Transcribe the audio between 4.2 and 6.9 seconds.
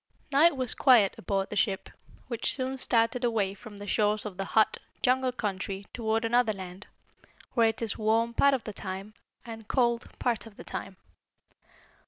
of the hot, jungle country toward another land,